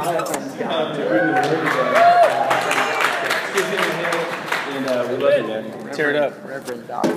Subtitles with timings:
[0.00, 0.08] And
[4.86, 5.92] uh, we love you, man.
[5.92, 6.42] Tear it up.
[6.46, 7.12] Reverend Doctor.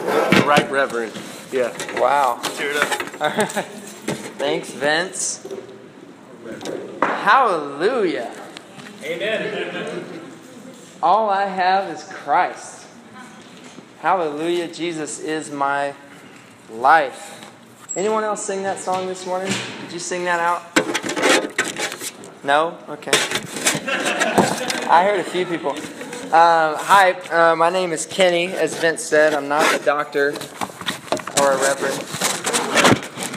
[0.46, 1.18] Right reverend.
[1.52, 1.72] Yeah.
[2.00, 2.42] Wow.
[2.56, 3.22] Tear it up.
[3.22, 3.48] All right.
[4.38, 5.48] Thanks, Vince.
[7.02, 8.36] Hallelujah.
[9.04, 10.04] Amen.
[11.02, 12.86] All I have is Christ.
[14.00, 14.68] Hallelujah.
[14.68, 15.94] Jesus is my
[16.70, 17.50] life.
[17.96, 19.54] Anyone else sing that song this morning?
[19.84, 20.73] Did you sing that out?
[22.44, 22.78] No?
[22.90, 23.12] Okay.
[24.90, 25.72] I heard a few people.
[25.72, 28.48] Um, hi, uh, my name is Kenny.
[28.48, 30.34] As Vince said, I'm not a doctor
[31.40, 32.04] or a reverend.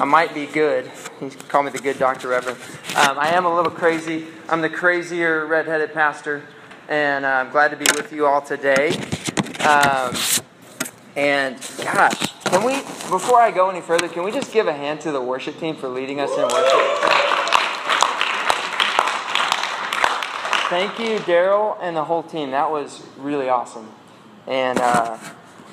[0.01, 0.91] I might be good.
[1.21, 2.59] He called me the good doctor reverend.
[2.97, 4.27] Um, I am a little crazy.
[4.49, 6.43] I'm the crazier redheaded pastor,
[6.89, 8.89] and uh, I'm glad to be with you all today.
[9.61, 10.17] Um,
[11.15, 12.79] and gosh, can we,
[13.09, 15.77] before I go any further, can we just give a hand to the worship team
[15.77, 17.16] for leading us in worship?
[20.69, 22.51] Thank you, Daryl, and the whole team.
[22.51, 23.89] That was really awesome.
[24.49, 25.17] And uh,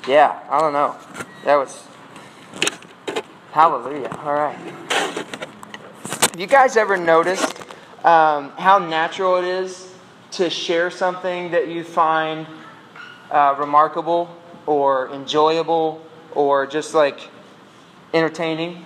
[0.06, 0.94] yeah, I don't know.
[1.44, 1.82] That was
[3.50, 4.16] hallelujah.
[4.22, 4.54] All right.
[4.54, 7.58] Have you guys ever noticed
[8.04, 9.92] um, how natural it is
[10.30, 12.46] to share something that you find
[13.32, 14.32] uh, remarkable
[14.64, 16.06] or enjoyable
[16.36, 17.18] or just like
[18.12, 18.84] entertaining?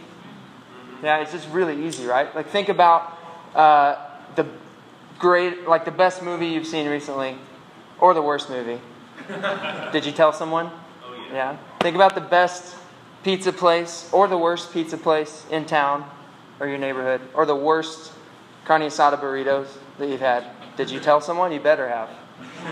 [1.03, 2.35] Yeah, it's just really easy, right?
[2.35, 3.19] Like think about
[3.55, 3.97] uh,
[4.35, 4.47] the
[5.19, 7.37] great, like the best movie you've seen recently,
[8.01, 8.81] or the worst movie.
[9.93, 10.71] Did you tell someone?
[11.05, 11.35] Oh, yeah.
[11.35, 11.57] Yeah.
[11.81, 12.77] Think about the best
[13.23, 16.09] pizza place or the worst pizza place in town
[16.61, 18.13] or your neighborhood or the worst
[18.65, 20.45] carne asada burritos that you've had.
[20.77, 21.53] Did you tell someone?
[21.53, 22.09] You better have.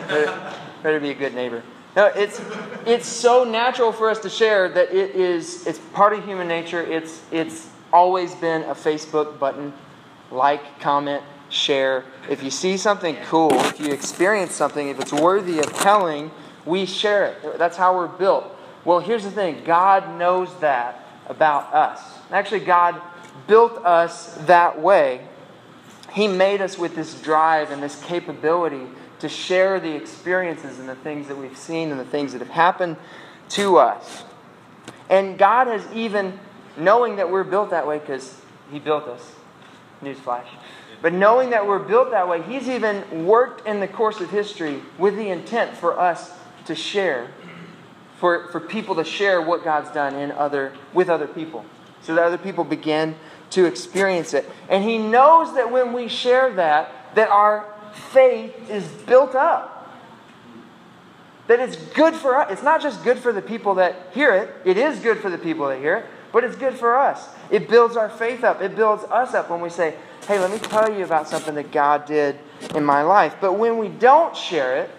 [0.09, 0.53] Better,
[0.83, 1.63] better be a good neighbor.
[1.97, 2.41] No, it's
[2.85, 6.83] it's so natural for us to share that it is it's part of human nature.
[6.83, 9.73] It's it's always been a Facebook button,
[10.31, 11.23] like, comment,
[11.57, 12.05] share.
[12.29, 16.31] If you see something cool, if you experience something, if it's worthy of telling,
[16.65, 17.59] we share it.
[17.59, 18.45] That's how we're built.
[18.85, 22.01] Well, here's the thing God knows that about us.
[22.31, 23.01] Actually, God
[23.47, 25.27] built us that way.
[26.13, 28.87] He made us with this drive and this capability
[29.19, 32.51] to share the experiences and the things that we've seen and the things that have
[32.51, 32.97] happened
[33.51, 34.25] to us.
[35.09, 36.39] And God has even,
[36.77, 39.33] knowing that we're built that way, because He built us,
[40.03, 40.47] newsflash,
[41.03, 44.83] but knowing that we're built that way, He's even worked in the course of history
[44.99, 46.33] with the intent for us
[46.67, 47.29] to share,
[48.19, 51.65] for, for people to share what God's done in other, with other people,
[52.03, 53.15] so that other people begin
[53.51, 54.49] to experience it.
[54.69, 57.73] And He knows that when we share that, that our
[58.13, 59.73] faith is built up.
[61.47, 62.51] That it's good for us.
[62.51, 65.39] It's not just good for the people that hear it, it is good for the
[65.39, 67.29] people that hear it, but it's good for us.
[67.51, 69.95] It builds our faith up, it builds us up when we say,
[70.27, 72.39] hey, let me tell you about something that God did
[72.75, 73.37] in my life.
[73.41, 74.91] But when we don't share it,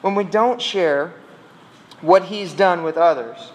[0.00, 1.12] when we don't share
[2.00, 3.52] what He's done with others,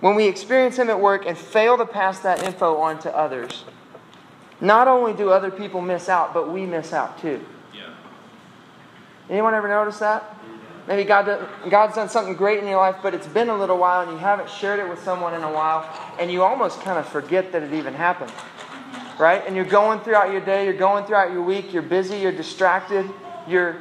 [0.00, 3.64] when we experience Him at work and fail to pass that info on to others,
[4.60, 7.44] not only do other people miss out, but we miss out too.
[7.74, 7.92] Yeah.
[9.28, 10.36] Anyone ever notice that?
[10.88, 14.00] Maybe God God's done something great in your life, but it's been a little while
[14.00, 17.06] and you haven't shared it with someone in a while, and you almost kind of
[17.06, 18.32] forget that it even happened.
[19.22, 19.46] Right?
[19.46, 23.08] And you're going throughout your day, you're going throughout your week, you're busy, you're distracted,
[23.46, 23.76] you're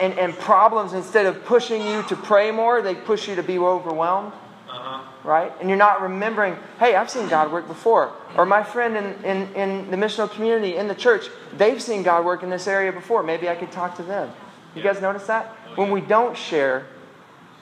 [0.00, 3.58] and, and problems instead of pushing you to pray more, they push you to be
[3.58, 4.32] overwhelmed.
[4.68, 5.08] Uh-huh.
[5.22, 5.52] Right?
[5.60, 8.12] And you're not remembering, hey, I've seen God work before.
[8.36, 12.24] Or my friend in, in, in the missional community, in the church, they've seen God
[12.24, 13.22] work in this area before.
[13.22, 14.32] Maybe I could talk to them.
[14.74, 15.46] You guys notice that?
[15.76, 16.86] When we don't share,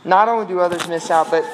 [0.06, 1.44] not only do others miss out, but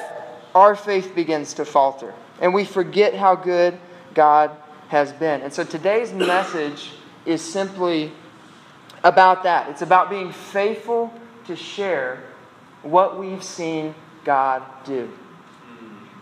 [0.55, 2.13] our faith begins to falter.
[2.39, 3.77] And we forget how good
[4.13, 4.51] God
[4.91, 5.41] has been.
[5.41, 6.91] And so today's message
[7.25, 8.11] is simply
[9.05, 9.69] about that.
[9.69, 11.13] It's about being faithful
[11.47, 12.21] to share
[12.83, 15.09] what we've seen God do.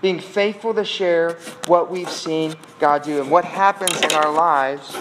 [0.04, 4.94] Being faithful to share what we've seen God do and what happens in our lives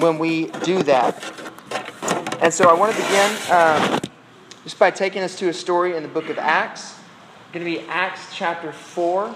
[0.00, 1.22] when we do that.
[2.40, 4.00] And so I want to begin um,
[4.64, 6.94] just by taking us to a story in the book of Acts.
[6.94, 9.26] It's going to be Acts chapter 4.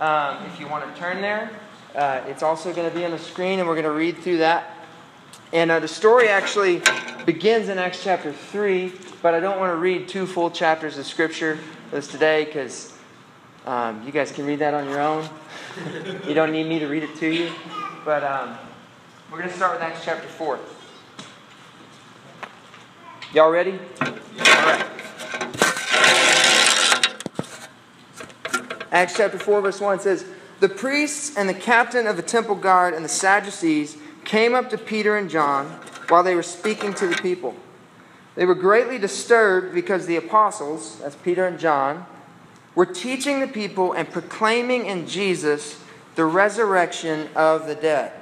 [0.00, 1.50] Um, if you want to turn there,
[1.94, 4.38] uh, it's also going to be on the screen, and we're going to read through
[4.38, 4.76] that.
[5.52, 6.80] And uh, the story actually
[7.26, 11.04] begins in Acts chapter 3, but I don't want to read two full chapters of
[11.04, 11.58] Scripture
[11.90, 12.96] this today because
[13.66, 15.28] um, you guys can read that on your own.
[16.26, 17.52] you don't need me to read it to you.
[18.04, 18.56] But um,
[19.30, 20.58] we're going to start with Acts chapter 4.
[23.34, 23.78] Y'all ready?
[24.00, 24.86] All right.
[28.90, 30.26] Acts chapter 4, verse 1 says,
[30.62, 34.78] The priests and the captain of the temple guard and the Sadducees came up to
[34.78, 35.66] Peter and John
[36.06, 37.56] while they were speaking to the people.
[38.36, 42.06] They were greatly disturbed because the apostles, as Peter and John,
[42.76, 45.82] were teaching the people and proclaiming in Jesus
[46.14, 48.12] the resurrection of the dead.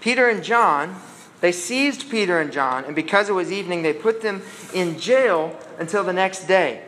[0.00, 1.00] Peter and John,
[1.40, 4.42] they seized Peter and John, and because it was evening, they put them
[4.72, 6.82] in jail until the next day.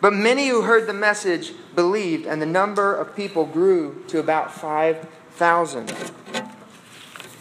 [0.00, 4.52] But many who heard the message believed, and the number of people grew to about
[4.52, 5.92] 5,000.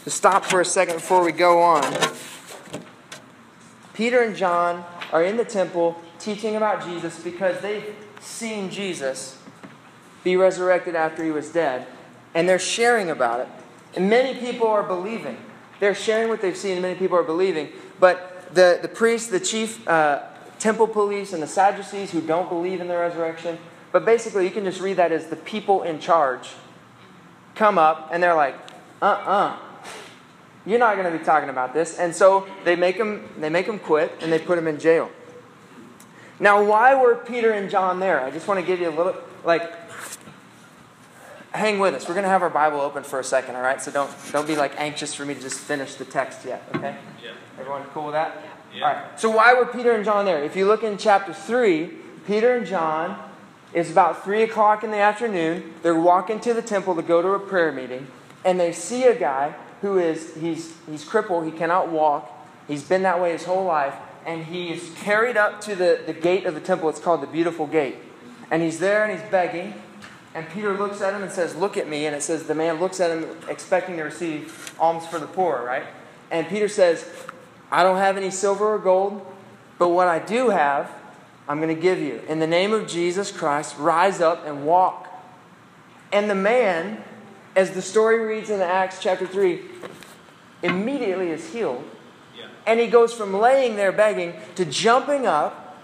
[0.04, 1.84] To stop for a second before we go on,
[3.94, 9.38] Peter and John are in the temple teaching about Jesus because they've seen Jesus
[10.24, 11.88] be resurrected after he was dead,
[12.34, 13.48] and they're sharing about it.
[13.96, 15.38] And many people are believing.
[15.80, 17.70] They're sharing what they've seen, and many people are believing.
[18.00, 20.24] But the, the priests, the chief uh,
[20.66, 23.60] temple police, and the Sadducees who don't believe in the resurrection,
[23.92, 26.50] but basically, you can just read that as the people in charge
[27.54, 28.56] come up and they're like,
[29.00, 29.32] uh uh-uh.
[29.32, 29.58] uh,
[30.66, 32.00] you're not going to be talking about this.
[32.00, 35.12] And so they make them, they make them quit and they put them in jail.
[36.40, 38.20] Now, why were Peter and John there?
[38.22, 39.72] I just want to give you a little, like,
[41.52, 42.08] hang with us.
[42.08, 43.80] We're going to have our Bible open for a second, all right?
[43.80, 46.98] So don't, don't be like anxious for me to just finish the text yet, okay?
[47.24, 47.34] Yeah.
[47.60, 48.55] Everyone cool with that?
[48.76, 48.88] Yeah.
[48.88, 49.20] All right.
[49.20, 50.44] So why were Peter and John there?
[50.44, 51.92] If you look in chapter 3,
[52.28, 53.18] Peter and John,
[53.74, 55.74] it's about 3 o'clock in the afternoon.
[55.82, 58.08] They're walking to the temple to go to a prayer meeting,
[58.44, 62.32] and they see a guy who is, he's, he's crippled, he cannot walk,
[62.68, 63.96] he's been that way his whole life,
[64.26, 66.90] and he is carried up to the, the gate of the temple.
[66.90, 67.98] It's called the Beautiful Gate.
[68.50, 69.74] And he's there and he's begging,
[70.36, 72.06] and Peter looks at him and says, Look at me.
[72.06, 75.64] And it says the man looks at him expecting to receive alms for the poor,
[75.66, 75.86] right?
[76.30, 77.08] And Peter says,
[77.72, 79.26] I don't have any silver or gold,
[79.78, 80.92] but what I do have,
[81.48, 82.22] I'm going to give you.
[82.28, 85.08] In the name of Jesus Christ, rise up and walk.
[86.12, 87.04] And the man,
[87.56, 89.62] as the story reads in Acts chapter 3,
[90.64, 91.84] immediately is healed.
[92.38, 92.48] Yeah.
[92.66, 95.78] And he goes from laying there begging to jumping up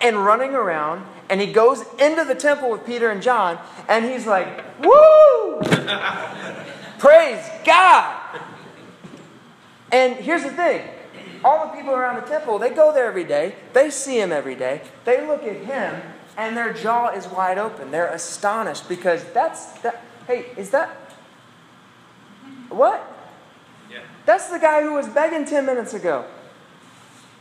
[0.00, 4.26] and running around and he goes into the temple with Peter and John, and he's
[4.26, 4.46] like,
[4.84, 5.60] Woo!
[6.98, 8.21] Praise God!
[9.92, 10.88] And here's the thing
[11.44, 14.54] all the people around the temple, they go there every day, they see him every
[14.54, 16.00] day, they look at him,
[16.36, 17.90] and their jaw is wide open.
[17.90, 20.02] They're astonished because that's that.
[20.26, 21.02] Hey, is that
[22.72, 23.06] what?
[23.90, 24.00] Yeah.
[24.24, 26.24] That's the guy who was begging 10 minutes ago.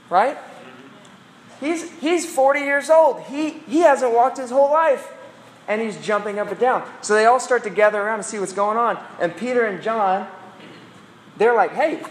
[0.09, 0.37] Right?
[0.37, 1.65] Mm-hmm.
[1.65, 3.21] He's, he's 40 years old.
[3.23, 5.11] He, he hasn't walked his whole life.
[5.67, 6.89] And he's jumping up and down.
[7.01, 9.01] So they all start to gather around to see what's going on.
[9.21, 10.27] And Peter and John,
[11.37, 12.03] they're like, hey,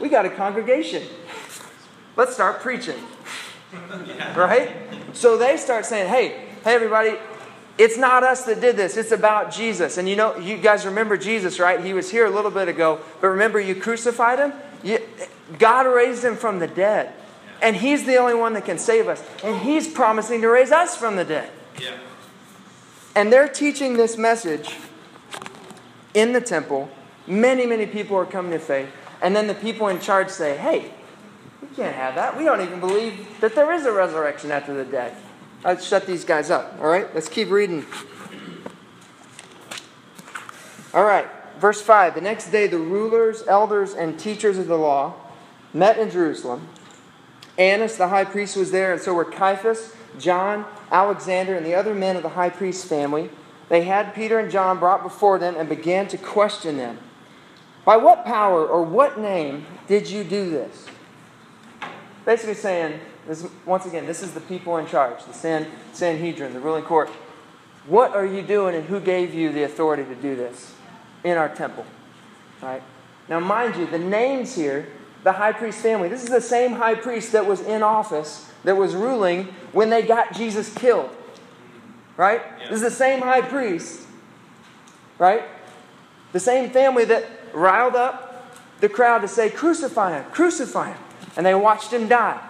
[0.00, 1.02] we got a congregation.
[2.16, 2.98] Let's start preaching.
[4.34, 4.70] Right?
[5.12, 7.16] So they start saying, hey, hey, everybody,
[7.76, 8.96] it's not us that did this.
[8.96, 9.98] It's about Jesus.
[9.98, 11.84] And you know, you guys remember Jesus, right?
[11.84, 13.00] He was here a little bit ago.
[13.20, 14.52] But remember, you crucified him?
[14.82, 15.00] You,
[15.58, 17.12] God raised him from the dead.
[17.60, 19.22] And He's the only one that can save us.
[19.42, 21.50] And He's promising to raise us from the dead.
[21.80, 21.96] Yeah.
[23.14, 24.76] And they're teaching this message
[26.14, 26.88] in the temple.
[27.26, 28.88] Many, many people are coming to faith.
[29.22, 30.92] And then the people in charge say, hey,
[31.60, 32.36] we can't have that.
[32.36, 35.14] We don't even believe that there is a resurrection after the dead.
[35.64, 36.76] Let's shut these guys up.
[36.80, 37.84] All right, let's keep reading.
[40.94, 41.26] All right,
[41.58, 42.14] verse 5.
[42.14, 45.14] The next day, the rulers, elders, and teachers of the law
[45.74, 46.68] met in Jerusalem
[47.58, 51.92] Annas the high priest was there, and so were Caiaphas, John, Alexander, and the other
[51.92, 53.30] men of the high priest's family.
[53.68, 56.98] They had Peter and John brought before them and began to question them.
[57.88, 60.84] By what power or what name did you do this?
[62.26, 66.60] Basically saying, this, once again, this is the people in charge, the San, Sanhedrin, the
[66.60, 67.08] ruling court.
[67.86, 70.74] What are you doing and who gave you the authority to do this
[71.24, 71.86] in our temple?
[72.60, 72.82] Right?
[73.26, 74.88] Now, mind you, the names here
[75.24, 76.10] the high priest family.
[76.10, 80.02] This is the same high priest that was in office, that was ruling when they
[80.02, 81.08] got Jesus killed.
[82.18, 82.42] Right?
[82.60, 82.68] Yeah.
[82.68, 84.06] This is the same high priest.
[85.18, 85.44] Right?
[86.32, 88.28] The same family that riled up
[88.80, 90.98] the crowd to say, Crucify him, crucify him.
[91.36, 92.40] And they watched him die.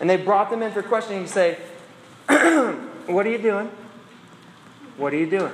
[0.00, 1.58] And they brought them in for questioning to say,
[3.06, 3.70] What are you doing?
[4.96, 5.52] What are you doing?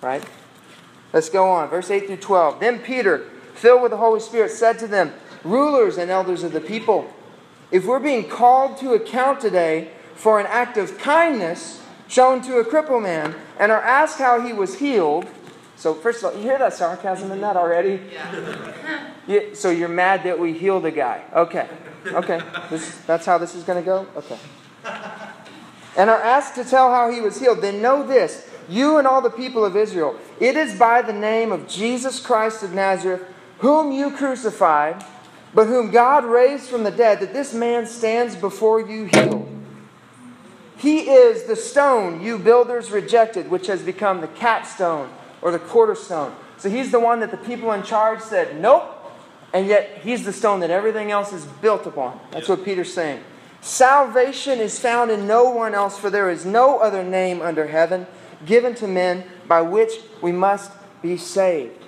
[0.00, 0.24] Right?
[1.12, 1.68] Let's go on.
[1.70, 2.60] Verse 8 through 12.
[2.60, 5.12] Then Peter filled with the Holy Spirit, said to them,
[5.44, 7.12] Rulers and elders of the people,
[7.70, 12.64] if we're being called to account today for an act of kindness shown to a
[12.64, 15.26] crippled man and are asked how he was healed,
[15.76, 18.00] so first of all, you hear that sarcasm in that already?
[18.12, 19.10] Yeah.
[19.26, 21.24] yeah so you're mad that we healed a guy.
[21.34, 21.68] Okay.
[22.06, 22.40] Okay.
[22.70, 24.06] This, that's how this is going to go?
[24.16, 24.38] Okay.
[25.96, 29.20] And are asked to tell how he was healed, then know this You and all
[29.20, 33.22] the people of Israel, it is by the name of Jesus Christ of Nazareth,
[33.58, 35.04] whom you crucified,
[35.54, 39.48] but whom God raised from the dead, that this man stands before you healed.
[40.76, 45.10] He is the stone you builders rejected, which has become the capstone
[45.44, 46.34] or the cornerstone.
[46.56, 48.90] So he's the one that the people in charge said, nope.
[49.52, 52.18] And yet he's the stone that everything else is built upon.
[52.32, 53.22] That's what Peter's saying.
[53.60, 58.06] Salvation is found in no one else, for there is no other name under heaven
[58.44, 60.72] given to men by which we must
[61.02, 61.84] be saved.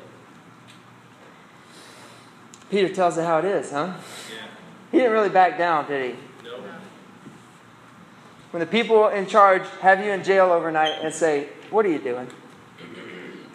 [2.71, 3.95] Peter tells it how it is, huh?
[4.33, 4.47] Yeah.
[4.93, 6.45] He didn't really back down, did he?
[6.45, 6.59] No.
[8.51, 11.99] When the people in charge have you in jail overnight and say, What are you
[11.99, 12.29] doing?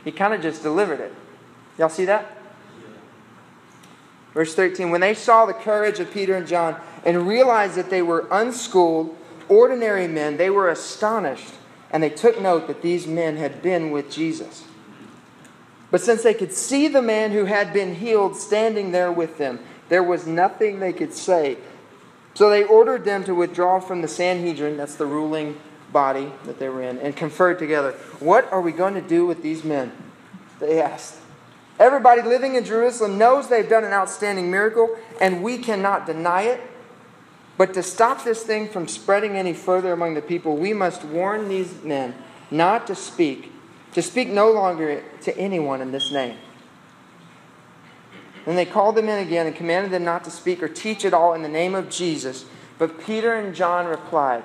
[0.04, 1.14] He kind of just delivered it.
[1.78, 2.38] Y'all see that?
[4.34, 8.02] Verse 13 When they saw the courage of Peter and John and realized that they
[8.02, 9.16] were unschooled,
[9.50, 11.54] ordinary men, they were astonished
[11.92, 14.64] and they took note that these men had been with Jesus.
[15.90, 19.60] But since they could see the man who had been healed standing there with them,
[19.90, 21.58] there was nothing they could say.
[22.34, 25.60] So they ordered them to withdraw from the Sanhedrin, that's the ruling
[25.92, 27.92] body that they were in, and conferred together.
[28.20, 29.92] What are we going to do with these men?
[30.60, 31.18] They asked.
[31.80, 36.62] Everybody living in Jerusalem knows they've done an outstanding miracle, and we cannot deny it.
[37.58, 41.50] But to stop this thing from spreading any further among the people, we must warn
[41.50, 42.16] these men
[42.50, 43.52] not to speak,
[43.94, 46.38] to speak no longer to anyone in this name.
[48.46, 51.14] Then they called them in again and commanded them not to speak or teach at
[51.14, 52.46] all in the name of Jesus.
[52.78, 54.44] But Peter and John replied,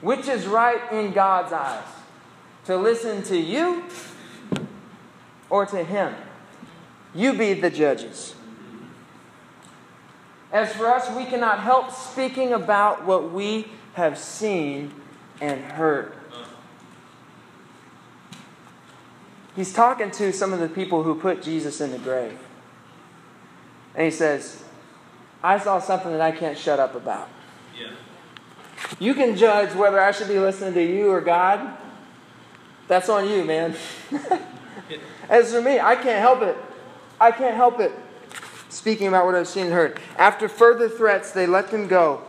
[0.00, 1.84] Which is right in God's eyes?
[2.66, 3.84] To listen to you
[5.50, 6.14] or to him?
[7.14, 8.34] You be the judges.
[10.52, 14.92] As for us, we cannot help speaking about what we have seen
[15.40, 16.12] and heard.
[19.56, 22.38] He's talking to some of the people who put Jesus in the grave.
[23.94, 24.62] And he says,
[25.42, 27.28] I saw something that I can't shut up about.
[28.78, 28.96] Yeah.
[28.98, 31.76] You can judge whether I should be listening to you or God.
[32.86, 33.76] That's on you, man.
[35.28, 36.56] As for me, I can't help it.
[37.20, 37.92] I can't help it
[38.68, 40.00] speaking about what I've seen and heard.
[40.16, 42.22] After further threats, they let them go.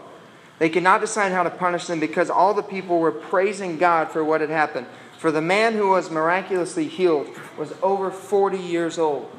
[0.58, 4.12] They could not decide how to punish them because all the people were praising God
[4.12, 4.88] for what had happened.
[5.18, 7.28] For the man who was miraculously healed
[7.58, 9.32] was over 40 years old.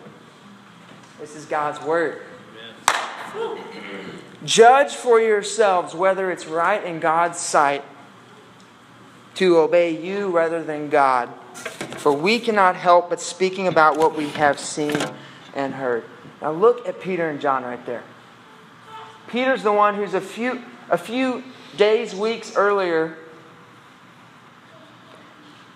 [1.21, 2.23] This is God's word.
[3.35, 4.00] Amen.
[4.45, 7.85] Judge for yourselves whether it's right in God's sight
[9.35, 11.29] to obey you rather than God.
[11.99, 14.97] For we cannot help but speaking about what we have seen
[15.55, 16.05] and heard.
[16.41, 18.03] Now look at Peter and John right there.
[19.29, 21.45] Peter's the one who's a few, a few
[21.77, 23.17] days, weeks earlier.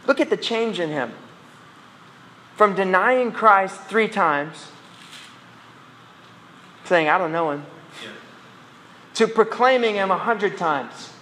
[0.07, 1.13] Look at the change in him.
[2.57, 4.69] From denying Christ three times,
[6.85, 7.67] saying, I don't know him.
[9.15, 11.13] To proclaiming him a hundred times.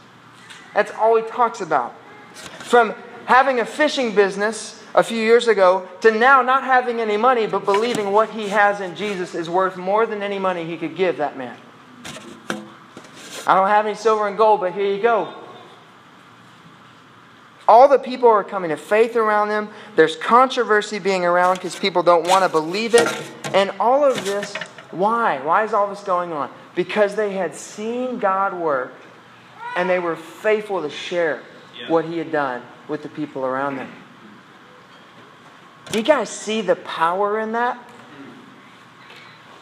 [0.75, 1.95] That's all he talks about.
[2.33, 2.95] From
[3.27, 7.65] having a fishing business a few years ago to now not having any money, but
[7.65, 11.19] believing what he has in Jesus is worth more than any money he could give
[11.19, 11.57] that man.
[13.47, 15.35] I don't have any silver and gold, but here you go.
[17.69, 19.69] All the people are coming to faith around them.
[19.97, 23.09] There's controversy being around because people don't want to believe it.
[23.55, 24.55] And all of this,
[24.93, 25.41] why?
[25.41, 26.51] Why is all this going on?
[26.75, 28.93] Because they had seen God work
[29.77, 31.43] and they were faithful to share
[31.79, 31.91] yeah.
[31.91, 33.91] what He had done with the people around them.
[35.91, 37.79] Do you guys see the power in that?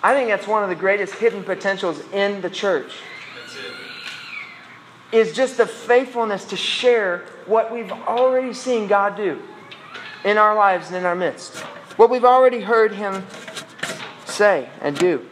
[0.03, 2.93] I think that's one of the greatest hidden potentials in the church.
[5.13, 9.43] Is just the faithfulness to share what we've already seen God do
[10.25, 11.57] in our lives and in our midst.
[11.97, 13.27] What we've already heard Him
[14.41, 15.27] say and do.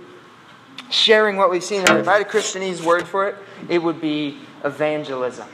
[0.91, 1.81] Sharing what we've seen.
[1.83, 3.37] If I had a Christianese word for it,
[3.69, 5.49] it would be evangelism.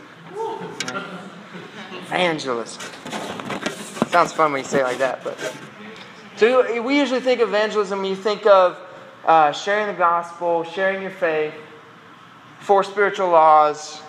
[2.07, 2.83] Evangelism.
[4.09, 5.37] Sounds fun when you say it like that, but.
[6.37, 8.77] So we usually think of evangelism when you think of
[9.25, 11.55] uh, sharing the gospel, sharing your faith,
[12.59, 14.03] four spiritual laws,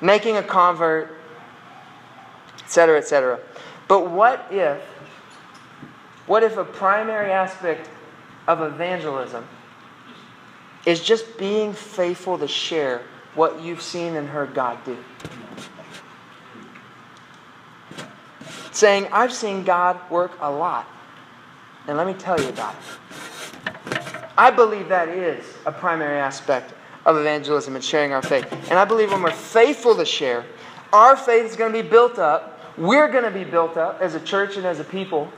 [0.00, 1.16] making a convert,
[2.58, 3.38] etc., etc.
[3.86, 4.82] But what if,
[6.26, 7.88] what if a primary aspect
[8.60, 9.46] of evangelism
[10.84, 13.02] is just being faithful to share
[13.34, 14.96] what you've seen and heard God do?
[18.74, 20.88] saying, I've seen God work a lot.
[21.86, 24.00] And let me tell you about it.
[24.36, 26.72] I believe that is a primary aspect
[27.04, 28.50] of evangelism and sharing our faith.
[28.70, 30.44] And I believe when we're faithful to share,
[30.92, 32.60] Our faith is going to be built up.
[32.76, 35.32] We're going to be built up as a church and as a people.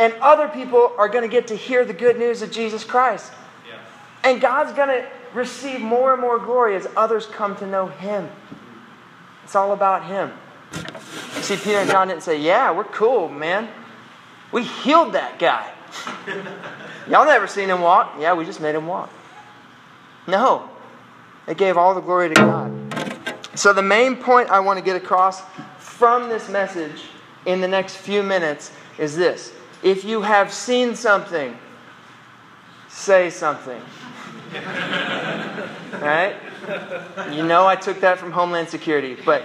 [0.00, 3.30] And other people are going to get to hear the good news of Jesus Christ.
[4.24, 8.28] And God's going to receive more and more glory as others come to know Him.
[9.44, 10.32] It's all about Him.
[11.42, 13.68] See, Peter and John didn't say, Yeah, we're cool, man.
[14.52, 15.70] We healed that guy.
[17.08, 18.14] Y'all never seen him walk.
[18.18, 19.10] Yeah, we just made him walk.
[20.26, 20.68] No.
[21.46, 23.48] They gave all the glory to God.
[23.54, 25.42] So, the main point I want to get across
[25.78, 27.02] from this message
[27.46, 29.52] in the next few minutes is this
[29.82, 31.56] if you have seen something,
[32.88, 33.80] say something.
[36.00, 36.34] right?
[37.32, 39.42] You know I took that from Homeland Security, but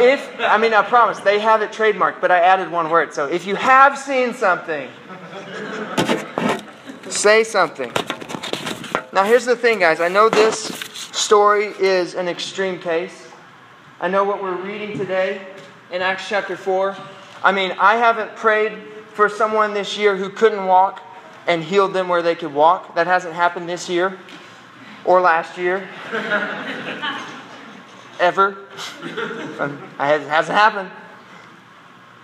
[0.00, 3.12] if I mean I promise they have it trademarked, but I added one word.
[3.12, 4.88] So if you have seen something,
[7.08, 7.92] say something.
[9.12, 10.00] Now here's the thing, guys.
[10.00, 10.62] I know this
[11.12, 13.28] story is an extreme case.
[14.00, 15.46] I know what we're reading today
[15.90, 16.96] in Acts chapter 4.
[17.42, 18.72] I mean, I haven't prayed
[19.14, 21.02] for someone this year who couldn't walk
[21.46, 22.94] and healed them where they could walk.
[22.94, 24.18] That hasn't happened this year
[25.04, 25.88] or last year.
[28.20, 28.58] Ever.
[29.58, 30.90] Um, it hasn't happened.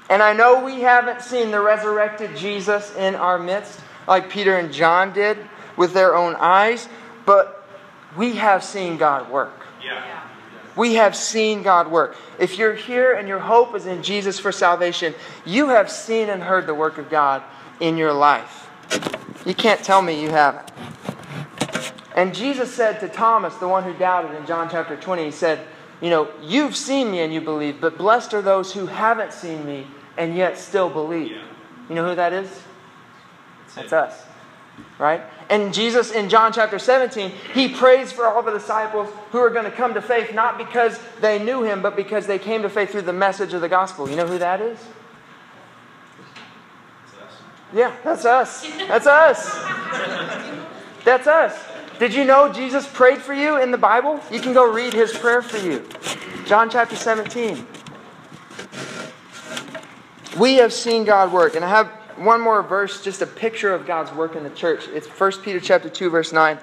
[0.09, 4.73] And I know we haven't seen the resurrected Jesus in our midst like Peter and
[4.73, 5.39] John did
[5.77, 6.89] with their own eyes,
[7.25, 7.67] but
[8.17, 9.67] we have seen God work.
[9.85, 10.26] Yeah.
[10.77, 12.17] We have seen God work.
[12.39, 15.15] If you're here and your hope is in Jesus for salvation,
[15.45, 17.43] you have seen and heard the work of God
[17.81, 18.69] in your life.
[19.47, 20.71] You can't tell me you haven't.
[22.15, 25.67] And Jesus said to Thomas, the one who doubted in John chapter 20, He said,
[26.01, 29.65] You know, you've seen me and you believe, but blessed are those who haven't seen
[29.65, 31.37] me and yet still believe.
[31.89, 32.63] You know who that is?
[33.75, 34.25] That's us.
[34.99, 35.23] Right?
[35.49, 39.65] And Jesus in John chapter 17, he prays for all the disciples who are going
[39.65, 42.91] to come to faith, not because they knew him, but because they came to faith
[42.91, 44.09] through the message of the gospel.
[44.09, 44.79] You know who that is?
[47.73, 48.67] Yeah, that's us.
[48.89, 49.55] That's us.
[51.05, 51.65] That's us.
[51.99, 54.21] Did you know Jesus prayed for you in the Bible?
[54.31, 55.87] You can go read his prayer for you.
[56.45, 57.67] John chapter 17.
[60.39, 61.55] We have seen God work.
[61.55, 64.89] And I have one more verse, just a picture of God's work in the church.
[64.89, 66.59] It's 1 Peter chapter 2, verse 9.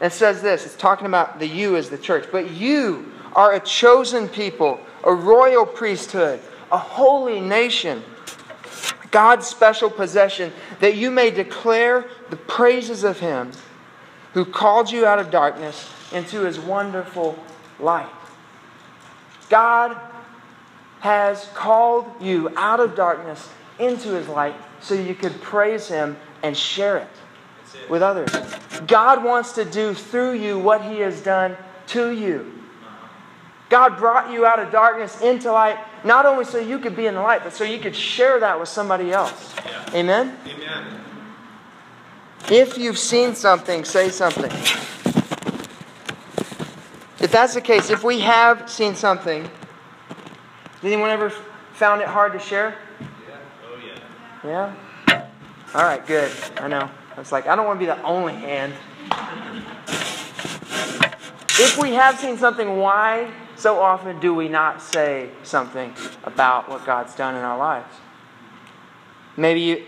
[0.00, 0.66] It says this.
[0.66, 2.26] It's talking about the you as the church.
[2.32, 6.40] But you are a chosen people, a royal priesthood,
[6.70, 8.02] a holy nation,
[9.10, 13.52] God's special possession, that you may declare the praises of him
[14.34, 17.38] who called you out of darkness into his wonderful
[17.78, 18.10] light.
[19.48, 19.96] God
[21.00, 26.56] has called you out of darkness into his light so you could praise him and
[26.56, 27.08] share it
[27.88, 28.30] with others.
[28.86, 31.56] God wants to do through you what he has done
[31.88, 32.52] to you.
[33.68, 37.14] God brought you out of darkness into light, not only so you could be in
[37.14, 39.54] the light, but so you could share that with somebody else.
[39.64, 39.94] Yeah.
[39.94, 40.36] Amen?
[40.46, 41.00] Amen.
[42.50, 44.50] If you've seen something, say something.
[47.18, 49.48] If that's the case, if we have seen something,
[50.82, 51.30] anyone ever
[51.72, 52.76] found it hard to share?
[54.44, 54.74] Yeah?
[55.74, 56.30] All right, good.
[56.56, 56.90] I know.
[57.16, 58.72] It's like, I don't want to be the only hand.
[61.58, 66.84] If we have seen something, why so often do we not say something about what
[66.84, 67.94] God's done in our lives?
[69.36, 69.84] Maybe you,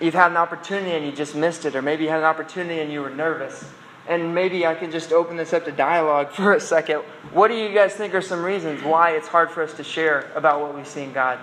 [0.00, 2.80] you've had an opportunity and you just missed it, or maybe you had an opportunity
[2.80, 3.64] and you were nervous.
[4.08, 6.98] And maybe I can just open this up to dialogue for a second.
[7.32, 10.30] What do you guys think are some reasons why it's hard for us to share
[10.34, 11.38] about what we've seen God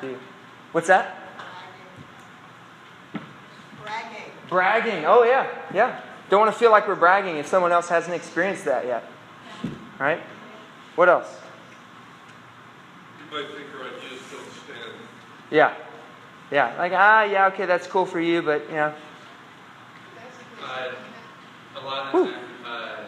[0.00, 0.16] do?
[0.72, 1.27] What's that?
[4.48, 5.04] Bragging.
[5.04, 5.46] Oh, yeah.
[5.72, 6.00] Yeah.
[6.30, 9.04] Don't want to feel like we're bragging if someone else hasn't experienced that yet.
[9.98, 10.20] Right?
[10.94, 11.28] What else?
[13.18, 14.92] You might think I just don't stand.
[15.50, 15.74] Yeah.
[16.50, 16.76] Yeah.
[16.78, 18.94] Like, ah, yeah, okay, that's cool for you, but, you know.
[20.62, 20.92] Uh,
[21.76, 22.34] a lot of time,
[22.66, 23.04] uh,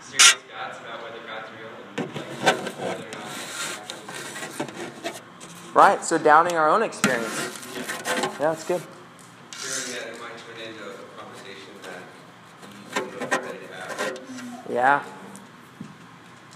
[0.00, 3.10] serious doubts about whether God's real and like, whether or
[5.12, 5.74] not.
[5.74, 6.04] Right.
[6.04, 7.50] So doubting our own experience.
[7.76, 8.82] Yeah, that's good.
[14.72, 15.04] Yeah.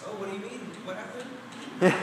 [0.07, 0.61] Oh, what do you mean?
[0.87, 1.29] What happened?
[1.83, 2.01] Yeah.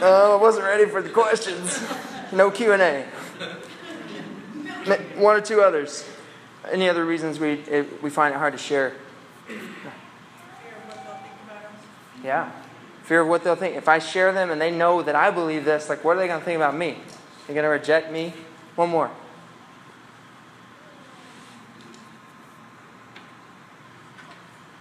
[0.02, 1.84] oh, I wasn't ready for the questions.
[2.30, 3.02] No Q and A.
[5.16, 6.08] One or two others.
[6.70, 7.64] Any other reasons we
[8.00, 8.94] we find it hard to share?
[12.22, 12.52] Yeah.
[13.02, 13.74] Fear of what they'll think.
[13.74, 16.28] If I share them and they know that I believe this, like, what are they
[16.28, 16.98] going to think about me?
[17.46, 18.32] They're going to reject me?
[18.76, 19.10] One more.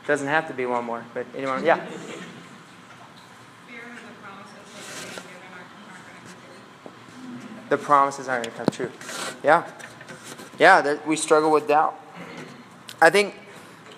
[0.08, 1.66] Doesn't have to be one more, but anyone?
[1.66, 1.86] Yeah.
[7.68, 8.92] The promises aren't going to come true.
[9.44, 9.70] Yeah.
[10.58, 12.00] Yeah, that we struggle with doubt.
[13.02, 13.36] I think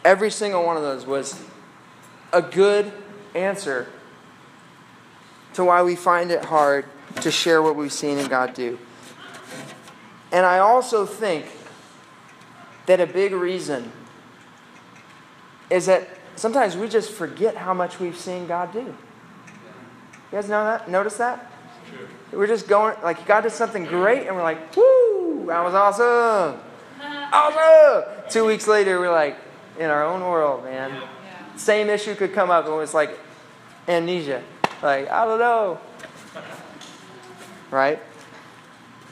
[0.04, 1.40] every single one of those was
[2.34, 2.92] a good
[3.36, 3.88] answer
[5.54, 6.86] to why we find it hard
[7.22, 8.80] to share what we've seen in God do.
[10.32, 11.46] And I also think
[12.88, 13.92] that a big reason
[15.70, 18.80] is that sometimes we just forget how much we've seen God do.
[18.80, 18.96] You
[20.32, 20.90] guys know that?
[20.90, 21.52] Notice that?
[22.32, 26.60] We're just going, like, God did something great, and we're like, woo, that was awesome.
[27.02, 28.04] Awesome.
[28.30, 29.38] Two weeks later, we're like,
[29.80, 30.92] in our own world, man.
[30.92, 31.56] Yeah.
[31.56, 33.18] Same issue could come up, and it's like
[33.88, 34.44] amnesia.
[34.84, 35.80] Like, I don't know.
[37.72, 38.00] Right?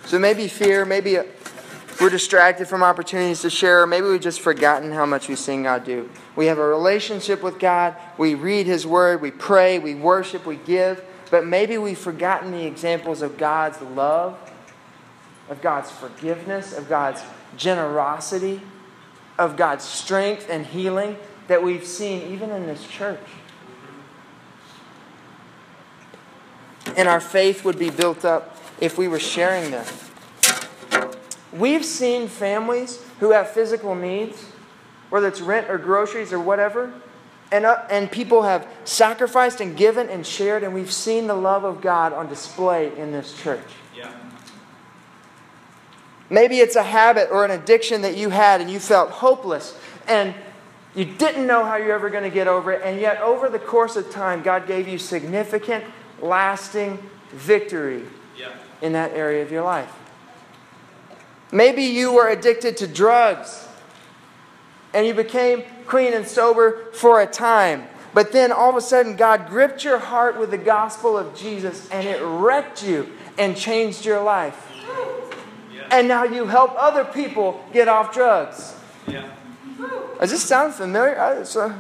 [0.06, 1.17] So maybe fear, maybe
[1.99, 5.63] we're distracted from opportunities to share, or maybe we've just forgotten how much we've seen
[5.63, 6.10] God do.
[6.36, 10.57] We have a relationship with God, we read His Word, we pray, we worship, we
[10.57, 14.38] give, but maybe we've forgotten the examples of God's love,
[15.49, 17.21] of God's forgiveness, of God's
[17.55, 18.62] generosity,
[19.38, 23.19] of God's strength and healing that we've seen even in this church.
[26.95, 29.86] And our faith would be built up if we were sharing them.
[31.53, 34.43] We've seen families who have physical needs,
[35.10, 36.93] whether it's rent or groceries or whatever,
[37.51, 41.63] and, uh, and people have sacrificed and given and shared, and we've seen the love
[41.63, 43.63] of God on display in this church.
[43.95, 44.12] Yeah.
[46.29, 50.36] Maybe it's a habit or an addiction that you had and you felt hopeless and
[50.93, 53.60] you didn't know how you're ever going to get over it, and yet over the
[53.60, 55.83] course of time, God gave you significant,
[56.21, 56.97] lasting
[57.31, 58.03] victory
[58.36, 58.49] Yeah.
[58.81, 59.93] in that area of your life.
[61.51, 63.67] Maybe you were addicted to drugs
[64.93, 67.88] and you became clean and sober for a time.
[68.13, 71.89] But then all of a sudden, God gripped your heart with the gospel of Jesus
[71.89, 74.63] and it wrecked you and changed your life.
[75.91, 78.75] And now you help other people get off drugs.
[79.07, 79.29] Yeah.
[80.19, 81.45] Does this sound familiar?
[81.45, 81.75] Sound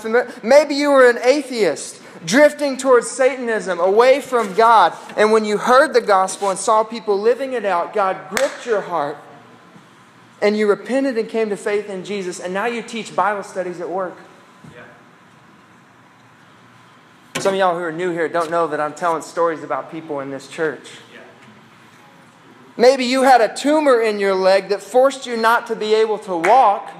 [0.00, 0.32] familiar?
[0.42, 4.92] Maybe you were an atheist, drifting towards Satanism, away from God.
[5.16, 8.80] And when you heard the gospel and saw people living it out, God gripped your
[8.80, 9.18] heart
[10.40, 12.40] and you repented and came to faith in Jesus.
[12.40, 14.16] And now you teach Bible studies at work.
[14.74, 14.82] Yeah.
[17.40, 20.20] Some of y'all who are new here don't know that I'm telling stories about people
[20.20, 20.90] in this church.
[21.12, 21.20] Yeah.
[22.76, 26.18] Maybe you had a tumor in your leg that forced you not to be able
[26.20, 26.92] to walk.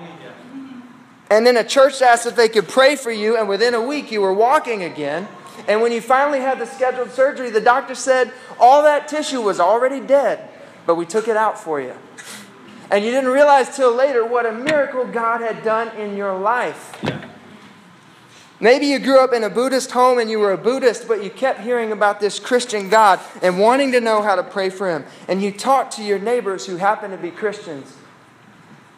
[1.31, 4.13] And then a church asked if they could pray for you, and within a week
[4.13, 5.29] you were walking again.
[5.67, 9.59] And when you finally had the scheduled surgery, the doctor said all that tissue was
[9.59, 10.49] already dead,
[10.87, 11.95] but we took it out for you.
[12.91, 16.95] And you didn't realize till later what a miracle God had done in your life.
[18.61, 21.29] Maybe you grew up in a Buddhist home and you were a Buddhist, but you
[21.29, 25.05] kept hearing about this Christian God and wanting to know how to pray for him.
[25.29, 27.96] And you talked to your neighbors who happened to be Christians.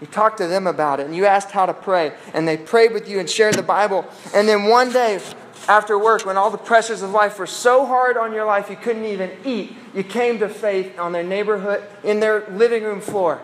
[0.00, 2.12] You talked to them about it and you asked how to pray.
[2.32, 4.06] And they prayed with you and shared the Bible.
[4.32, 5.20] And then one day
[5.68, 8.76] after work, when all the pressures of life were so hard on your life you
[8.76, 13.42] couldn't even eat, you came to faith on their neighborhood, in their living room floor.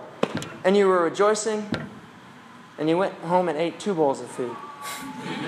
[0.64, 1.68] And you were rejoicing.
[2.78, 4.56] And you went home and ate two bowls of food.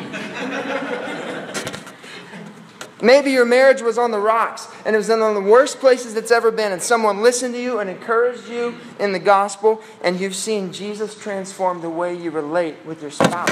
[3.02, 5.80] Maybe your marriage was on the rocks and it was in one of the worst
[5.80, 9.82] places it's ever been, and someone listened to you and encouraged you in the gospel,
[10.02, 13.50] and you've seen Jesus transform the way you relate with your spouse.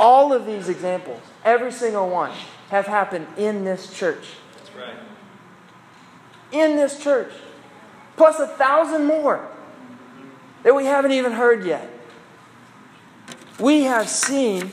[0.00, 2.32] All of these examples, every single one,
[2.70, 4.26] have happened in this church.
[4.56, 4.96] That's right.
[6.50, 7.32] In this church.
[8.16, 9.48] Plus a thousand more
[10.64, 11.88] that we haven't even heard yet.
[13.60, 14.72] We have seen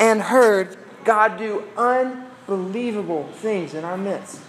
[0.00, 0.76] and heard
[1.10, 4.40] God do unbelievable things in our midst.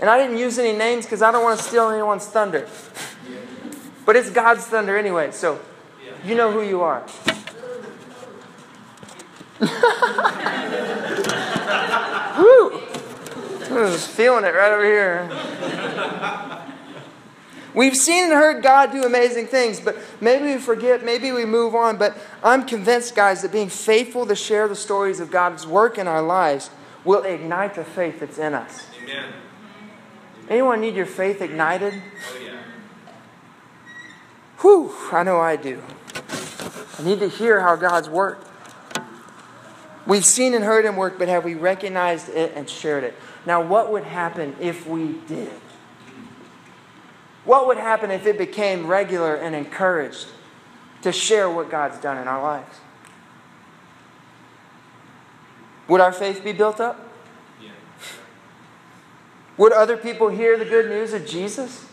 [0.00, 2.66] And I didn't use any names because I don't want to steal anyone's thunder.
[4.04, 5.60] But it's God's thunder anyway, so
[6.24, 7.06] you know who you are.
[12.40, 12.80] Woo!
[13.70, 15.28] I was feeling it right over here.
[17.74, 21.74] We've seen and heard God do amazing things, but maybe we forget, maybe we move
[21.74, 21.96] on.
[21.96, 26.06] But I'm convinced, guys, that being faithful to share the stories of God's work in
[26.06, 26.70] our lives
[27.04, 28.86] will ignite the faith that's in us.
[29.02, 29.32] Amen.
[30.48, 31.94] Anyone need your faith ignited?
[31.94, 32.58] Oh, yeah.
[34.60, 35.82] Whew, I know I do.
[36.98, 38.48] I need to hear how God's worked.
[40.06, 43.14] We've seen and heard Him work, but have we recognized it and shared it?
[43.46, 45.52] Now, what would happen if we did?
[47.44, 50.28] What would happen if it became regular and encouraged
[51.02, 52.78] to share what God's done in our lives?
[55.88, 57.08] Would our faith be built up?
[57.60, 57.70] Yeah.
[59.56, 61.86] Would other people hear the good news of Jesus?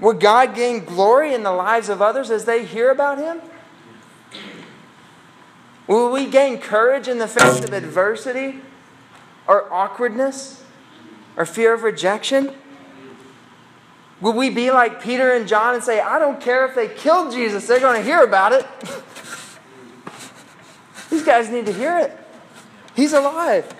[0.00, 3.40] Would God gain glory in the lives of others as they hear about Him?
[5.86, 8.60] Will we gain courage in the face of adversity
[9.46, 10.64] or awkwardness
[11.36, 12.54] or fear of rejection?
[14.20, 17.32] Will we be like Peter and John and say, I don't care if they killed
[17.32, 18.66] Jesus, they're going to hear about it?
[21.10, 22.16] These guys need to hear it.
[22.94, 23.72] He's alive.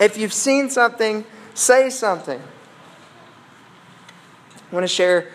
[0.00, 2.40] If you've seen something, say something.
[2.40, 5.30] I want to share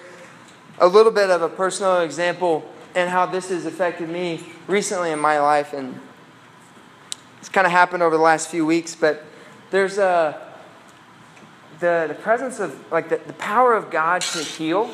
[0.79, 5.19] a little bit of a personal example and how this has affected me recently in
[5.19, 5.73] my life.
[5.73, 5.99] And
[7.37, 9.25] it's kind of happened over the last few weeks, but
[9.71, 10.48] there's a.
[11.79, 14.93] The, the presence of like the, the power of God to heal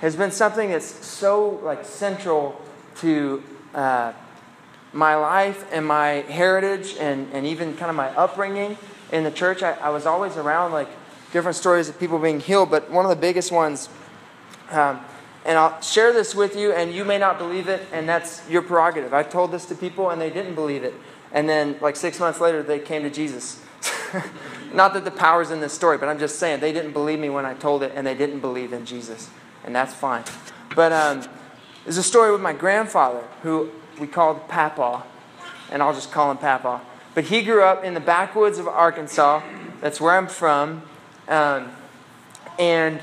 [0.00, 2.60] has been something that's so like central
[2.96, 3.42] to
[3.74, 4.12] uh,
[4.92, 8.76] my life and my heritage and, and even kind of my upbringing
[9.12, 9.62] in the church.
[9.62, 10.88] I, I was always around like
[11.32, 13.88] different stories of people being healed, but one of the biggest ones,
[14.70, 15.00] um,
[15.44, 18.62] and I'll share this with you, and you may not believe it, and that's your
[18.62, 19.14] prerogative.
[19.14, 20.94] I told this to people, and they didn't believe it.
[21.32, 23.62] And then, like six months later, they came to Jesus.
[24.72, 27.28] not that the power's in this story, but I'm just saying they didn't believe me
[27.30, 29.30] when I told it, and they didn't believe in Jesus.
[29.64, 30.24] And that's fine.
[30.74, 31.22] But um,
[31.84, 35.04] there's a story with my grandfather, who we called Papa,
[35.70, 36.80] and I'll just call him Papa.
[37.14, 39.42] But he grew up in the backwoods of Arkansas.
[39.80, 40.82] That's where I'm from.
[41.28, 41.70] Um,
[42.58, 43.00] and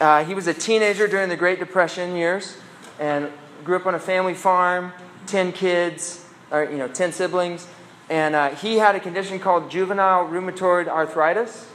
[0.00, 2.56] uh, he was a teenager during the Great Depression years
[2.98, 3.30] and
[3.64, 4.92] grew up on a family farm,
[5.26, 7.66] 10 kids, or, you know, 10 siblings.
[8.08, 11.66] And uh, he had a condition called juvenile rheumatoid arthritis,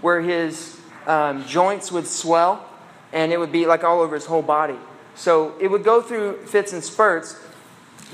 [0.00, 2.68] where his um, joints would swell
[3.12, 4.76] and it would be like all over his whole body.
[5.14, 7.38] So it would go through fits and spurts,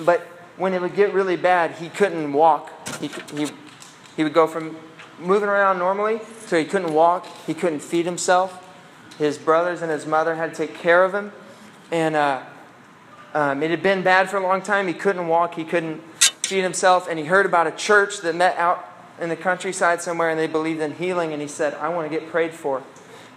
[0.01, 0.21] but
[0.57, 2.89] when it would get really bad, he couldn't walk.
[2.99, 3.49] He, he,
[4.17, 4.77] he would go from
[5.21, 8.65] moving around normally so he couldn't walk, he couldn't feed himself.
[9.19, 11.33] His brothers and his mother had to take care of him.
[11.91, 12.43] And uh,
[13.35, 14.87] um, it had been bad for a long time.
[14.87, 16.03] He couldn't walk, he couldn't
[16.57, 17.09] himself.
[17.09, 18.85] And he heard about a church that met out
[19.21, 21.33] in the countryside somewhere and they believed in healing.
[21.33, 22.83] And he said, I want to get prayed for.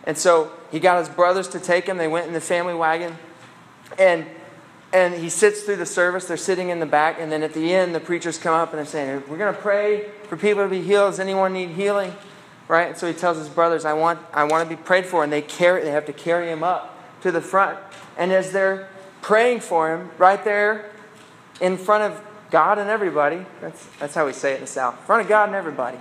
[0.05, 1.97] And so he got his brothers to take him.
[1.97, 3.17] They went in the family wagon.
[3.99, 4.25] And
[4.93, 6.25] and he sits through the service.
[6.25, 8.79] They're sitting in the back, and then at the end, the preachers come up and
[8.79, 11.13] they're saying, "We're going to pray for people to be healed.
[11.13, 12.13] Does anyone need healing?"
[12.67, 12.89] Right?
[12.89, 15.31] And so he tells his brothers, "I want, I want to be prayed for," and
[15.31, 17.79] they carry, they have to carry him up to the front.
[18.17, 18.89] And as they're
[19.21, 20.89] praying for him, right there
[21.59, 22.21] in front of
[22.51, 25.29] God and everybody, that's that's how we say it in the South, in front of
[25.29, 25.97] God and everybody.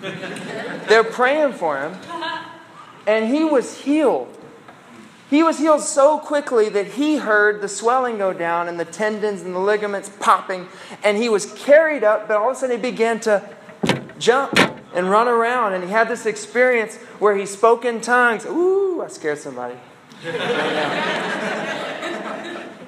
[0.88, 1.94] they're praying for him,
[3.06, 4.32] and he was healed.
[5.28, 9.42] He was healed so quickly that he heard the swelling go down and the tendons
[9.42, 10.68] and the ligaments popping,
[11.04, 13.42] and he was carried up, but all of a sudden he began to
[14.18, 14.58] jump
[14.94, 18.46] and run around, and he had this experience where he spoke in tongues.
[18.46, 19.76] Ooh, I scared somebody.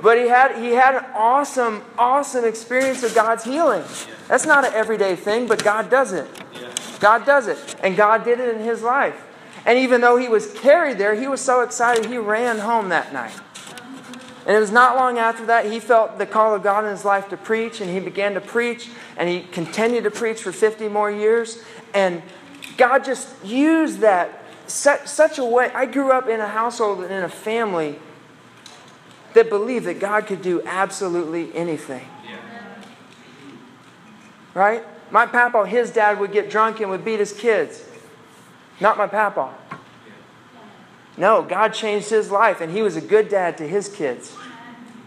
[0.08, 3.84] but he had, he had an awesome, awesome experience of God's healing.
[4.26, 6.26] That's not an everyday thing, but God does it.
[6.98, 7.76] God does it.
[7.82, 9.22] And God did it in his life.
[9.66, 13.12] And even though he was carried there, he was so excited he ran home that
[13.12, 13.38] night.
[14.46, 17.04] And it was not long after that he felt the call of God in his
[17.04, 20.88] life to preach, and he began to preach, and he continued to preach for 50
[20.88, 21.62] more years.
[21.92, 22.22] And
[22.78, 25.70] God just used that such, such a way.
[25.74, 27.98] I grew up in a household and in a family
[29.34, 32.06] that believed that God could do absolutely anything.
[34.54, 34.84] Right?
[35.10, 37.84] My papa, his dad would get drunk and would beat his kids.
[38.80, 39.54] Not my papa.
[41.16, 44.36] No, God changed his life, and he was a good dad to his kids.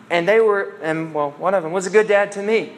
[0.09, 2.73] And they were, and well, one of them was a good dad to me.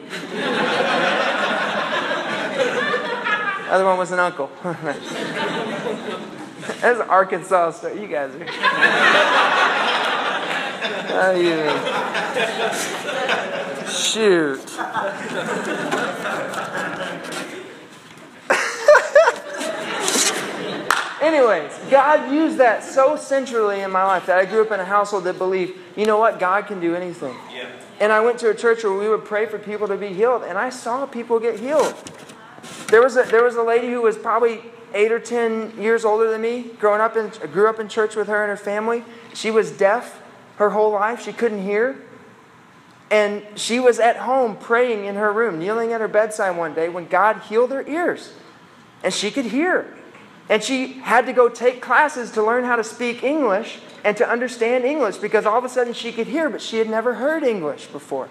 [3.70, 4.52] other one was an uncle.
[6.80, 8.02] That's Arkansas story.
[8.02, 9.90] You guys are.
[10.84, 11.64] Oh, you.
[13.88, 14.60] Shoot.
[21.22, 24.86] Anyways, God used that so centrally in my life that I grew up in a
[24.86, 27.34] household that believed, you know what, God can do anything.
[27.54, 27.70] Yeah.
[28.02, 30.44] And I went to a church where we would pray for people to be healed,
[30.44, 31.96] and I saw people get healed.
[32.88, 34.62] There was a, there was a lady who was probably
[34.94, 38.28] eight or ten years older than me, growing up in, grew up in church with
[38.28, 39.04] her and her family.
[39.34, 40.22] She was deaf
[40.58, 42.02] her whole life, she couldn't hear.
[43.12, 46.90] And she was at home praying in her room, kneeling at her bedside one day
[46.90, 48.34] when God healed her ears.
[49.04, 49.94] And she could hear.
[50.50, 54.28] And she had to go take classes to learn how to speak English and to
[54.28, 57.44] understand English because all of a sudden she could hear, but she had never heard
[57.44, 58.30] English before.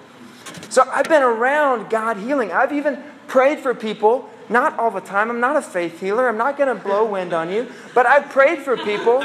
[0.69, 2.53] So I've been around God healing.
[2.53, 5.31] I've even prayed for people, not all the time.
[5.31, 6.29] I'm not a faith healer.
[6.29, 9.25] I'm not going to blow wind on you, but I've prayed for people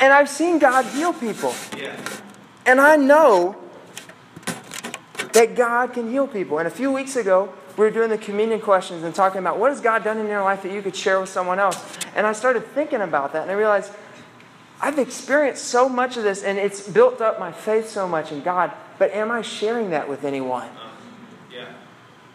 [0.00, 1.54] and I've seen God heal people.
[2.66, 3.56] And I know
[5.32, 6.58] that God can heal people.
[6.58, 9.70] And a few weeks ago, we were doing the communion questions and talking about what
[9.70, 11.82] has God done in your life that you could share with someone else.
[12.14, 13.92] And I started thinking about that and I realized
[14.80, 18.42] I've experienced so much of this and it's built up my faith so much in
[18.42, 20.68] God, but am I sharing that with anyone?
[20.68, 20.90] Um,
[21.52, 21.72] yeah.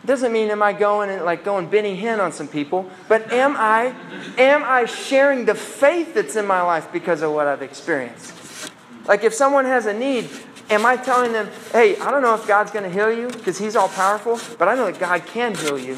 [0.06, 3.56] Doesn't mean am I going and like going Benny Hinn on some people, but am
[3.58, 3.94] I
[4.38, 8.72] am I sharing the faith that's in my life because of what I've experienced?
[9.08, 10.30] Like if someone has a need,
[10.70, 13.58] am I telling them, "Hey, I don't know if God's going to heal you because
[13.58, 15.98] he's all powerful, but I know that God can heal you."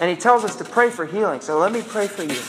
[0.00, 1.40] And he tells us to pray for healing.
[1.40, 2.40] So let me pray for you.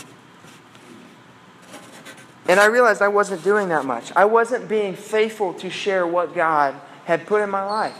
[2.47, 4.11] And I realized I wasn't doing that much.
[4.15, 7.97] I wasn't being faithful to share what God had put in my life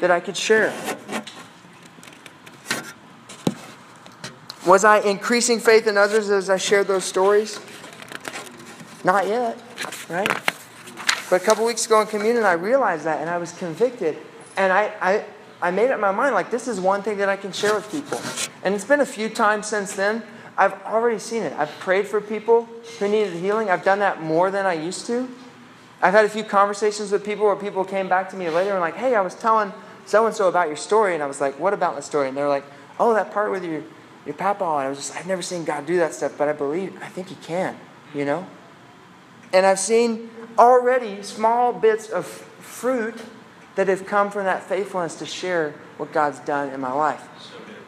[0.00, 0.72] that I could share.
[4.66, 7.58] Was I increasing faith in others as I shared those stories?
[9.04, 9.58] Not yet,
[10.08, 10.28] right?
[11.30, 14.18] But a couple weeks ago in communion, I realized that and I was convicted.
[14.56, 15.24] And I, I,
[15.62, 17.90] I made up my mind like, this is one thing that I can share with
[17.90, 18.20] people.
[18.62, 20.22] And it's been a few times since then.
[20.58, 21.54] I've already seen it.
[21.54, 22.68] I've prayed for people
[22.98, 23.70] who needed healing.
[23.70, 25.26] I've done that more than I used to.
[26.02, 28.80] I've had a few conversations with people where people came back to me later and
[28.80, 29.72] like, hey, I was telling
[30.04, 31.14] so and so about your story.
[31.14, 32.28] And I was like, what about the story?
[32.28, 32.64] And they're like,
[32.98, 33.82] oh, that part with your,
[34.26, 34.64] your papa.
[34.64, 37.08] And I was just, I've never seen God do that stuff, but I believe, I
[37.08, 37.78] think He can,
[38.14, 38.46] you know?
[39.52, 43.16] And I've seen already small bits of fruit
[43.74, 47.26] that have come from that faithfulness to share what God's done in my life.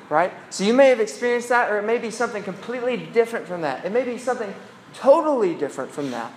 [0.08, 0.32] Right?
[0.50, 3.84] So you may have experienced that, or it may be something completely different from that.
[3.84, 4.52] It may be something
[4.94, 6.32] totally different from that.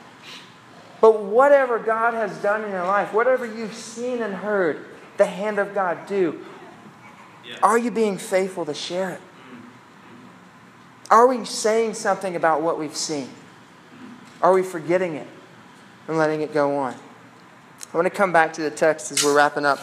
[1.02, 4.86] But whatever God has done in your life, whatever you've seen and heard
[5.18, 6.46] the hand of God do,
[7.62, 9.22] are you being faithful to share it?
[11.10, 13.30] Are we saying something about what we've seen?
[14.42, 15.28] Are we forgetting it
[16.08, 16.96] and letting it go on?
[17.94, 19.80] I want to come back to the text as we're wrapping up.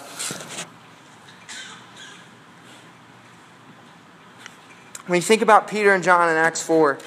[5.06, 6.98] When you think about Peter and John in Acts 4,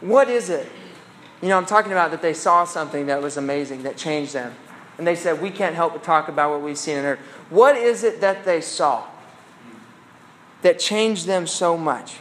[0.00, 0.70] what is it?
[1.42, 4.54] You know, I'm talking about that they saw something that was amazing, that changed them.
[4.98, 7.18] And they said, We can't help but talk about what we've seen and heard.
[7.50, 9.04] What is it that they saw
[10.62, 12.18] that changed them so much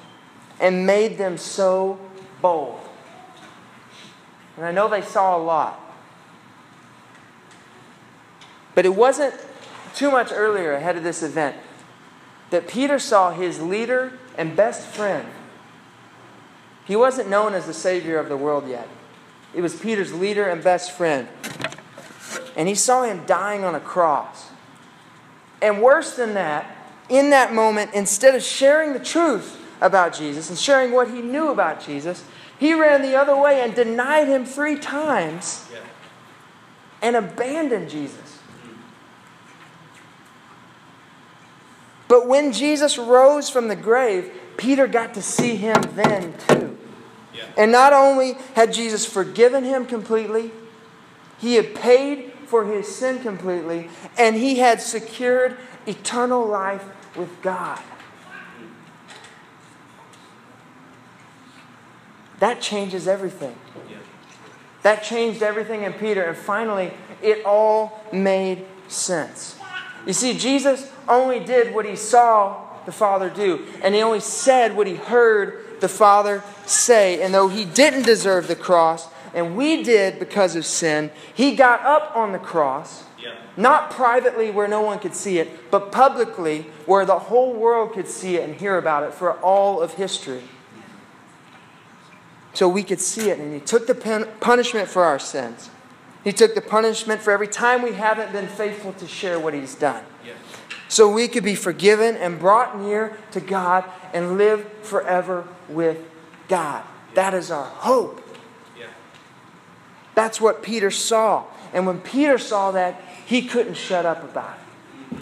[0.60, 2.00] and made them so
[2.42, 2.80] bold?
[4.58, 5.80] And I know they saw a lot.
[8.74, 9.34] But it wasn't
[9.94, 11.56] too much earlier ahead of this event
[12.50, 15.28] that Peter saw his leader and best friend.
[16.86, 18.88] He wasn't known as the Savior of the world yet.
[19.54, 21.28] It was Peter's leader and best friend.
[22.56, 24.50] And he saw him dying on a cross.
[25.62, 26.76] And worse than that,
[27.10, 31.50] in that moment, instead of sharing the truth about Jesus and sharing what he knew
[31.50, 32.24] about Jesus,
[32.58, 35.68] he ran the other way and denied him three times
[37.02, 38.40] and abandoned Jesus.
[42.08, 46.78] But when Jesus rose from the grave, Peter got to see him then too.
[47.58, 50.52] And not only had Jesus forgiven him completely,
[51.38, 56.86] he had paid for his sin completely, and he had secured eternal life
[57.16, 57.82] with God.
[62.40, 63.56] That changes everything.
[64.84, 69.58] That changed everything in Peter, and finally, it all made sense.
[70.06, 74.76] You see, Jesus only did what he saw the Father do, and he only said
[74.76, 77.22] what he heard the Father say.
[77.24, 81.82] And though he didn't deserve the cross, and we did because of sin, he got
[81.82, 83.04] up on the cross,
[83.58, 88.08] not privately where no one could see it, but publicly where the whole world could
[88.08, 90.44] see it and hear about it for all of history.
[92.56, 93.94] So we could see it, and he took the
[94.40, 95.70] punishment for our sins.
[96.24, 99.76] He took the punishment for every time we haven't been faithful to share what He's
[99.76, 100.04] done.
[100.88, 103.84] So we could be forgiven and brought near to God
[104.14, 106.00] and live forever with
[106.48, 106.84] God.
[107.14, 108.22] That is our hope.
[110.16, 111.44] That's what Peter saw.
[111.74, 114.58] And when Peter saw that, he couldn't shut up about
[115.12, 115.18] it.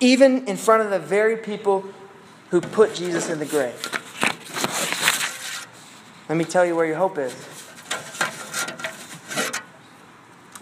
[0.00, 1.84] Even in front of the very people
[2.48, 3.76] who put Jesus in the grave.
[6.30, 7.34] Let me tell you where your hope is.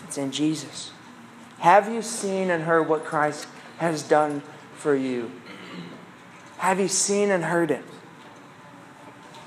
[0.07, 0.93] It's in Jesus.
[1.59, 3.47] Have you seen and heard what Christ
[3.77, 4.41] has done
[4.77, 5.31] for you?
[6.57, 7.85] Have you seen and heard it?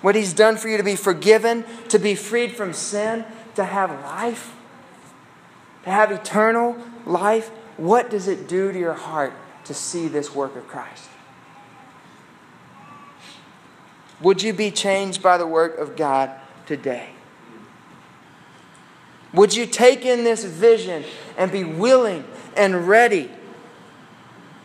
[0.02, 3.90] what He's done for you to be forgiven, to be freed from sin, to have
[4.04, 4.56] life,
[5.86, 9.34] to have eternal life, what does it do to your heart
[9.66, 11.11] to see this work of Christ?
[14.22, 16.32] Would you be changed by the work of God
[16.66, 17.10] today?
[19.34, 21.04] Would you take in this vision
[21.38, 23.32] and be willing and ready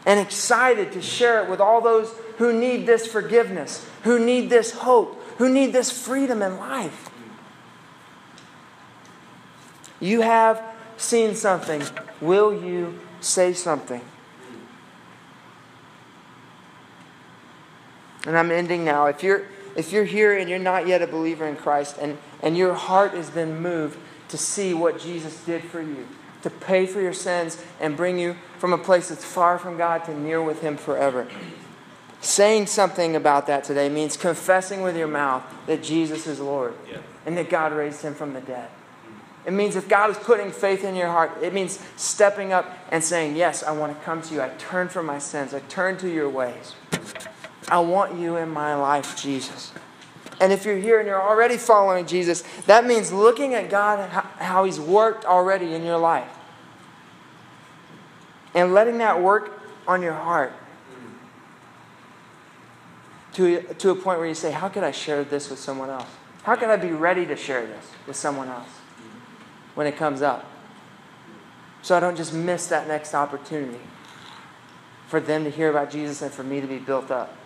[0.05, 4.73] and excited to share it with all those who need this forgiveness, who need this
[4.73, 7.11] hope, who need this freedom in life?
[10.01, 10.63] You have
[10.97, 11.83] seen something.
[12.21, 14.03] Will you say something?
[18.27, 19.07] And I'm ending now.
[19.07, 19.45] If you're
[19.77, 23.13] if you're here and you're not yet a believer in Christ and, and your heart
[23.13, 23.99] has been moved
[24.29, 26.09] to see what Jesus did for you,
[26.43, 30.05] to pay for your sins and bring you from a place that's far from God
[30.07, 31.29] to near with Him forever.
[32.23, 36.99] Saying something about that today means confessing with your mouth that Jesus is Lord Yeah.
[37.27, 38.71] and that God raised Him from the dead.
[39.45, 43.05] It means if God is putting faith in your heart, it means stepping up and
[43.05, 44.43] saying, Yes, I want to come to you.
[44.43, 45.55] I turn from my sins.
[45.55, 46.75] I turn to your ways.
[47.69, 49.73] I want you in my life, Jesus.
[50.41, 54.13] And if you're here and you're already following Jesus, that means looking at God and
[54.13, 56.29] how- how He's worked already in your life.
[58.55, 60.53] And letting that work on your heart
[63.35, 66.09] to, to a point where you say, How could I share this with someone else?
[66.45, 68.69] How can I be ready to share this with someone else
[69.75, 70.45] when it comes up?
[71.83, 73.81] So I don't just miss that next opportunity
[75.09, 77.37] for them to hear about Jesus and for me to be built up.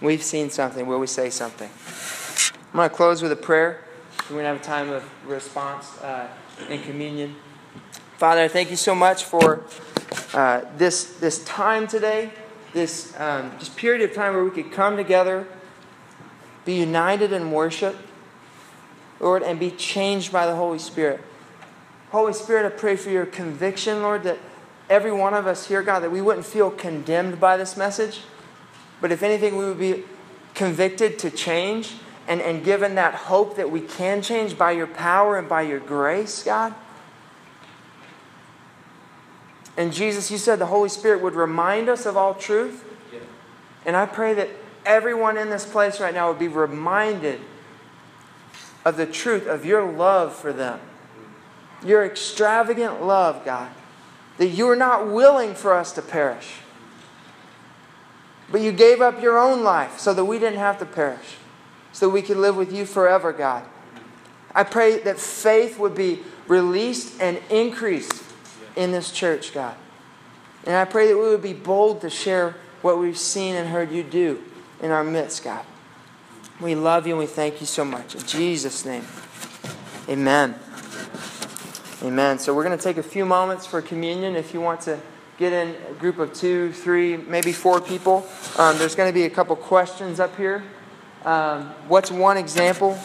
[0.00, 0.86] We've seen something.
[0.86, 1.68] Will we say something?
[2.72, 3.84] I'm going to close with a prayer.
[4.30, 6.26] We're going to have a time of response uh,
[6.70, 7.36] in communion.
[8.16, 9.64] Father, I thank you so much for
[10.32, 12.30] uh, this, this time today,
[12.72, 15.46] this um, period of time where we could come together,
[16.64, 17.96] be united in worship,
[19.18, 21.20] Lord, and be changed by the Holy Spirit.
[22.10, 24.38] Holy Spirit, I pray for your conviction, Lord, that
[24.88, 28.22] every one of us here, God, that we wouldn't feel condemned by this message,
[29.00, 30.04] but if anything, we would be
[30.54, 31.94] convicted to change
[32.28, 35.80] and, and given that hope that we can change by your power and by your
[35.80, 36.74] grace, God.
[39.76, 42.84] And Jesus, you said the Holy Spirit would remind us of all truth.
[43.86, 44.50] And I pray that
[44.84, 47.40] everyone in this place right now would be reminded
[48.84, 50.80] of the truth of your love for them.
[51.84, 53.70] Your extravagant love, God.
[54.36, 56.56] That you are not willing for us to perish.
[58.50, 61.36] But you gave up your own life so that we didn't have to perish.
[61.92, 63.64] So that we could live with you forever, God.
[64.54, 68.24] I pray that faith would be released and increased
[68.76, 69.76] in this church, God.
[70.64, 73.90] And I pray that we would be bold to share what we've seen and heard
[73.92, 74.42] you do
[74.82, 75.64] in our midst, God.
[76.60, 78.14] We love you and we thank you so much.
[78.14, 79.04] In Jesus' name,
[80.08, 80.54] amen.
[82.02, 82.38] Amen.
[82.38, 84.34] So we're going to take a few moments for communion.
[84.34, 84.98] If you want to
[85.40, 88.26] get in a group of two, three, maybe four people,
[88.58, 90.62] um, there's going to be a couple questions up here.
[91.24, 92.98] Um, what's one example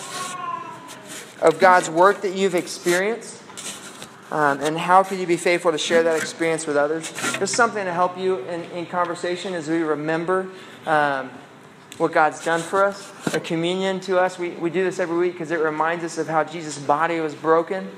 [1.41, 3.41] of God's work that you've experienced?
[4.31, 7.09] Um, and how can you be faithful to share that experience with others?
[7.39, 10.49] Just something to help you in, in conversation as we remember
[10.85, 11.29] um,
[11.97, 13.13] what God's done for us.
[13.33, 16.27] A communion to us, we, we do this every week because it reminds us of
[16.27, 17.89] how Jesus' body was broken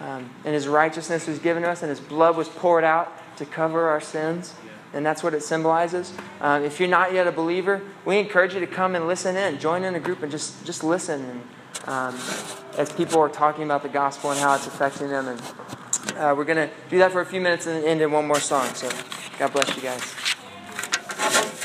[0.00, 3.44] um, and his righteousness was given to us and his blood was poured out to
[3.44, 4.54] cover our sins.
[4.94, 6.14] And that's what it symbolizes.
[6.40, 9.58] Um, if you're not yet a believer, we encourage you to come and listen in.
[9.58, 11.24] Join in a group and just, just listen.
[11.24, 11.42] And,
[11.88, 12.14] um,
[12.78, 15.28] as people are talking about the gospel and how it's affecting them.
[15.28, 15.40] And
[16.16, 18.40] uh, we're going to do that for a few minutes and end in one more
[18.40, 18.66] song.
[18.74, 18.88] So
[19.38, 21.57] God bless you guys.